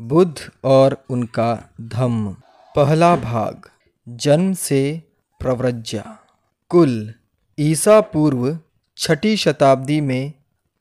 [0.00, 2.36] बुद्ध और उनका धम्म।
[2.76, 3.68] पहला भाग,
[4.08, 5.02] जन्म से
[5.40, 6.18] प्रव्रज्या
[6.68, 7.14] कुल,
[7.58, 8.58] ईसा पूर्व
[8.96, 10.32] छठी शताब्दी में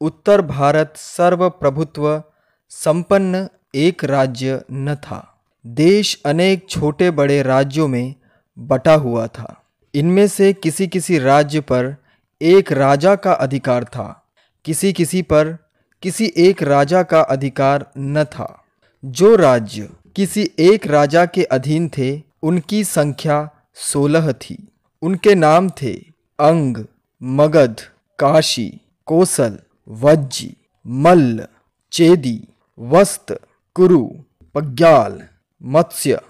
[0.00, 2.22] उत्तर भारत सर्वप्रभुत्व
[2.68, 8.14] संपन्न एक राज्य न था। देश अनेक छोटे बड़े राज्यों में
[8.58, 9.62] बटा हुआ था।
[9.94, 11.96] इनमें से किसी किसी राज्य पर
[12.42, 14.28] एक राजा का अधिकार था
[14.64, 15.58] किसी किसी पर
[16.02, 18.64] किसी एक राजा का अधिकार न था।
[19.08, 24.68] जो राज्य किसी एक राजा के अधीन थे, उनकी संख्या सोलह थी।
[25.02, 25.92] उनके नाम थे
[26.40, 26.84] अंग,
[27.22, 27.76] मगध,
[28.18, 29.58] काशी, कोसल,
[29.88, 31.46] वज्जी मल्ल
[31.92, 32.44] चेदी,
[32.78, 33.40] वस्त,
[33.74, 34.10] कुरु,
[34.54, 35.22] पग्याल,
[35.62, 36.20] मत्स्य,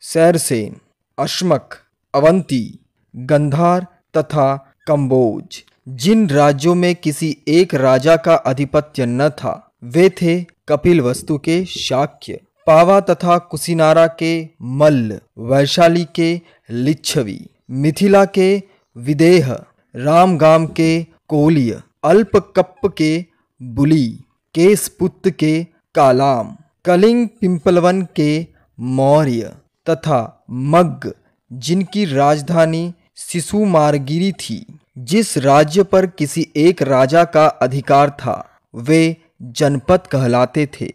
[0.00, 0.76] सैरसेन,
[1.18, 1.74] अश्मक,
[2.14, 2.78] अवंती,
[3.16, 10.44] गंधार तथा कंबोज। जिन राज्यों में किसी एक राजा का आधिपत्य न था वे थे
[10.68, 18.62] कपिल वस्तु के शाक्य, पावा तथा कुसिनारा के मल्ल, वैशाली के लिच्छवी, मिथिला के
[18.96, 19.52] विदेह,
[19.96, 23.24] रामगाम के कोलिय, अल्पकप्प के
[23.62, 24.08] बुली
[24.54, 28.46] केसपुत्त के कालाम, कलिंग पिंपलवन के
[28.80, 29.52] मौर्य
[29.90, 31.14] तथा मग्ग,
[31.52, 40.00] जिनकी राजधानी सिसुमारगिरी थी। जिस राज्य पर किसी एक राजा का अधिकार था, वे जनपद
[40.06, 40.92] कहलाते थे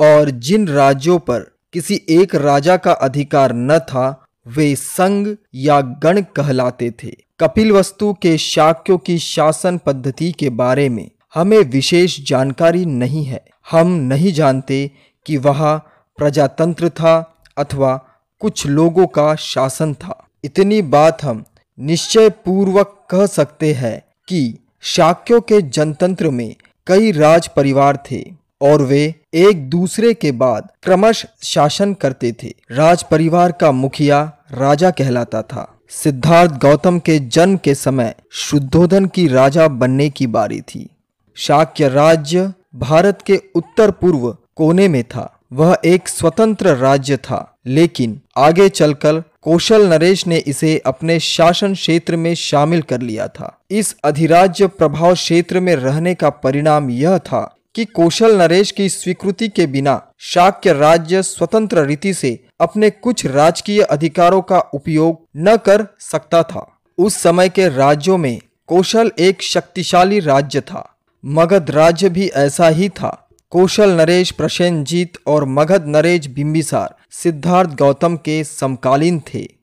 [0.00, 1.40] और जिन राज्यों पर
[1.72, 8.12] किसी एक राजा का अधिकार न था, वे संघ या गण कहलाते थे। कपिल वस्तु
[8.12, 14.32] के शाक्यों की शासन पद्धति के बारे में हमें विशेष जानकारी नहीं है। हम नहीं
[14.32, 14.90] जानते
[15.26, 15.76] कि वह
[16.18, 17.96] प्रजातंत्र था अथवा
[18.40, 21.44] कुछ लोगों का शासन था। इतनी बात हम
[21.78, 26.56] निश्चय पूर्वक कह सकते हैं कि शाक्यों के जनतंत्र में
[26.88, 28.24] कई राज परिवार थे
[28.60, 34.90] और वे एक दूसरे के बाद क्रमश शासन करते थे। राज परिवार का मुखिया राजा
[34.90, 40.88] कहलाता था। सिद्धार्थ गौतम के जन्म के समय शुद्धोधन की राजा बनने की बारी थी।
[41.36, 48.20] शाक्य राज्य भारत के उत्तर पूर्व कोने में था। वह एक स्वतंत्र राज्य था। लेकिन
[48.36, 53.94] आगे चलकर कौशल नरेश ने इसे अपने शासन क्षेत्र में शामिल कर लिया था। इस
[54.04, 57.42] अधिराज्य प्रभाव क्षेत्र में रहने का परिणाम यह था
[57.74, 63.82] कि कौशल नरेश की स्वीकृति के बिना शाक्य राज्य स्वतंत्र रीति से अपने कुछ राजकीय
[63.82, 66.66] अधिकारों का उपयोग न कर सकता था।
[66.98, 72.88] उस समय के राज्यों में कौशल एक शक्तिशाली राज्य था, मगध राज्य भी ऐसा ही
[72.88, 79.57] था। कौशल नरेश प्रसेनजीत और मगध नरेश बिंबिसार सिद्धार्थ गौतम के समकालीन थे।